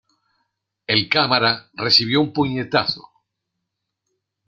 El 0.87 1.09
cámara 1.09 1.69
recibió 1.75 2.21
un 2.21 2.33
puñetazo. 2.33 3.07